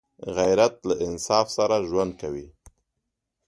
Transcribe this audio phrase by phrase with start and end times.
[0.37, 2.47] غیرت له انصاف سره ژوند کوي